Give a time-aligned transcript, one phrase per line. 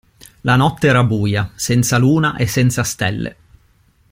[0.41, 3.35] La notte era buia, senza luna e senza stelle.